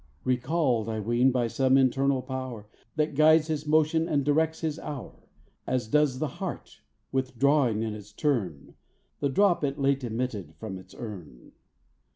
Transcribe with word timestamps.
Recalled, 0.23 0.89
I 0.89 0.99
ween, 0.99 1.29
by 1.29 1.45
some 1.45 1.77
internal 1.77 2.23
power 2.23 2.67
That 2.95 3.13
guides 3.13 3.45
his 3.49 3.67
motion 3.67 4.07
and 4.09 4.23
directs 4.25 4.61
his 4.61 4.79
hour; 4.79 5.29
As 5.67 5.87
does 5.87 6.17
the 6.17 6.27
heart, 6.41 6.81
withdrawing 7.11 7.83
in 7.83 7.93
its 7.93 8.11
turn, 8.11 8.73
The 9.19 9.29
drop 9.29 9.63
it 9.63 9.77
late 9.77 10.03
emitted 10.03 10.55
from 10.55 10.79
its 10.79 10.95
urn. 10.95 11.51